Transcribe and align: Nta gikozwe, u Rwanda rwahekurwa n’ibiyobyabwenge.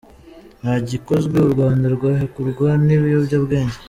Nta 0.61 0.73
gikozwe, 0.89 1.37
u 1.45 1.49
Rwanda 1.53 1.85
rwahekurwa 1.95 2.67
n’ibiyobyabwenge. 2.85 3.77